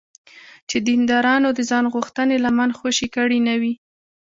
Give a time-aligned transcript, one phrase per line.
[0.69, 3.73] چې دیندارانو د ځانغوښتنې لمن خوشې کړې نه وي.